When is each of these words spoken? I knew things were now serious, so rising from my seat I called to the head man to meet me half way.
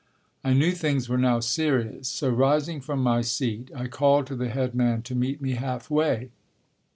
I 0.43 0.53
knew 0.53 0.71
things 0.71 1.07
were 1.09 1.17
now 1.19 1.41
serious, 1.41 2.07
so 2.09 2.27
rising 2.29 2.81
from 2.81 3.03
my 3.03 3.21
seat 3.21 3.69
I 3.75 3.85
called 3.85 4.25
to 4.25 4.35
the 4.35 4.49
head 4.49 4.73
man 4.73 5.03
to 5.03 5.13
meet 5.13 5.39
me 5.43 5.51
half 5.51 5.91
way. 5.91 6.31